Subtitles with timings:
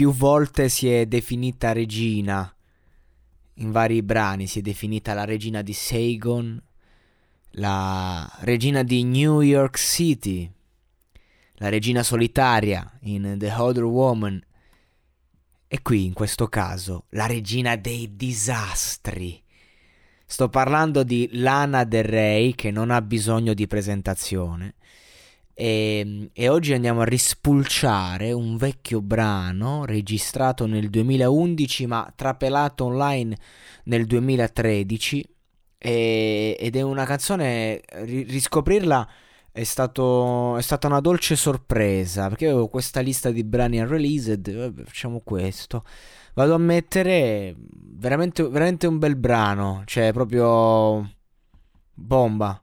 [0.00, 2.50] più volte si è definita regina.
[3.56, 6.58] In vari brani si è definita la regina di Saigon,
[7.50, 10.50] la regina di New York City,
[11.56, 14.42] la regina solitaria in The Other Woman
[15.68, 19.38] e qui in questo caso la regina dei disastri.
[20.24, 24.76] Sto parlando di Lana Del Rey che non ha bisogno di presentazione.
[25.60, 33.36] E, e, oggi andiamo a rispulciare un vecchio brano registrato nel 2011 ma trapelato online
[33.84, 35.22] nel 2013
[35.76, 39.06] e, ed è una canzone, riscoprirla
[39.52, 44.84] è, stato, è stata una dolce sorpresa perché avevo questa lista di brani unreleased, vabbè,
[44.84, 45.84] facciamo questo.
[46.32, 51.06] Vado a mettere veramente, veramente un bel brano, cioè proprio
[51.92, 52.62] bomba.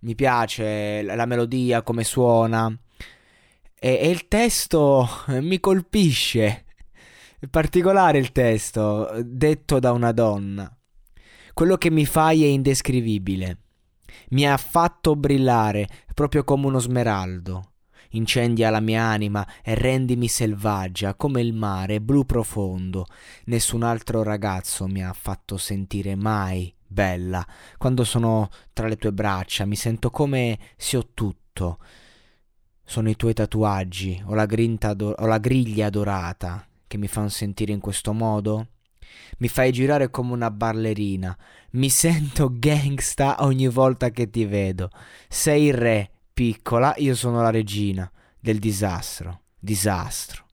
[0.00, 2.72] Mi piace la, melodia, come suona.
[3.78, 5.08] E, e il testo
[5.40, 6.64] mi colpisce.
[7.38, 10.72] È particolare il testo, detto da una donna.
[11.52, 13.58] Quello che mi fai è indescrivibile.
[14.30, 17.72] Mi ha fatto brillare proprio come uno smeraldo.
[18.10, 23.06] Incendia la mia anima e rendimi selvaggia come il mare blu profondo.
[23.46, 27.46] Nessun altro ragazzo mi ha fatto sentire mai bella.
[27.76, 31.78] Quando sono tra le tue braccia mi sento come se ho tutto.
[32.84, 37.70] Sono i tuoi tatuaggi o la, do- o la griglia dorata che mi fanno sentire
[37.70, 38.68] in questo modo?
[39.38, 41.36] Mi fai girare come una ballerina.
[41.72, 44.90] Mi sento gangsta ogni volta che ti vedo.
[45.28, 49.42] Sei il re, piccola, io sono la regina del disastro.
[49.60, 50.47] Disastro.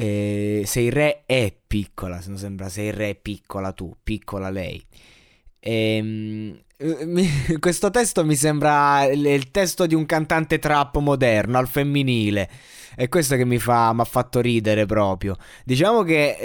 [0.00, 4.80] E sei re è piccola, se non sembra sei re piccola tu, piccola lei.
[5.58, 6.56] Ehm,
[7.58, 12.48] questo testo mi sembra il testo di un cantante trap moderno, al femminile.
[12.98, 15.36] È questo che mi, fa, ha fatto ridere proprio.
[15.64, 16.36] Diciamo che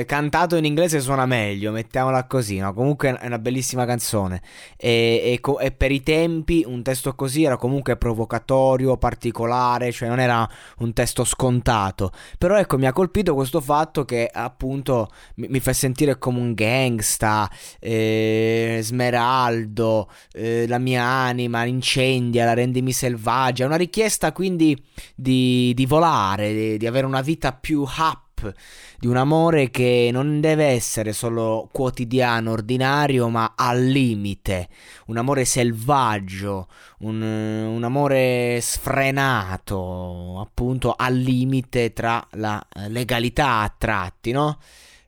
[0.00, 2.74] eh, cantato in inglese suona meglio, mettiamola così, no?
[2.74, 4.42] Comunque è una bellissima canzone.
[4.76, 10.18] E, e, e, per i tempi un testo così era comunque provocatorio, particolare, cioè non
[10.18, 12.10] era un testo scontato.
[12.36, 16.52] Però ecco, mi ha colpito questo fatto che appunto mi, mi fa sentire come un
[16.52, 17.48] gangsta,
[17.78, 23.66] eh, smeraldo, eh, la mia anima incendia, la rendimi selvaggia.
[23.66, 24.76] Una richiesta quindi
[25.14, 28.54] di, di volare, di, di avere una vita più up,
[28.98, 34.68] di un amore che non deve essere solo quotidiano, ordinario, ma al limite,
[35.06, 36.68] un amore selvaggio,
[37.00, 44.58] un, un amore sfrenato, appunto al limite tra la legalità a tratti, no?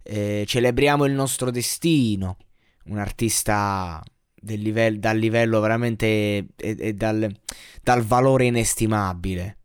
[0.02, 2.36] Eh, celebriamo il nostro destino,
[2.88, 4.02] un artista
[4.42, 7.34] livello, dal livello veramente e, e dal,
[7.82, 9.56] dal valore inestimabile